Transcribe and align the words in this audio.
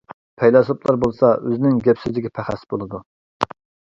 پەيلاسوپلار 0.43 0.95
بولسا 1.03 1.29
ئۆزىنىڭ 1.33 1.75
گەپ-سۆزىگە 1.87 2.31
پەخەس 2.39 2.65
بولىدۇ. 2.73 3.03